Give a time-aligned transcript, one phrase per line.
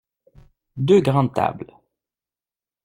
[0.77, 1.71] Deux grandes tables.